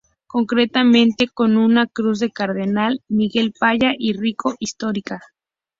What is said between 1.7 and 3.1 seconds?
cruz del cardenal